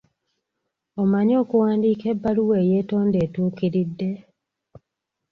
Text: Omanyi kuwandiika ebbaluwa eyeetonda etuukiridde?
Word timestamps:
Omanyi 1.01 1.35
kuwandiika 1.49 2.05
ebbaluwa 2.13 2.55
eyeetonda 2.63 3.17
etuukiridde? 3.25 4.11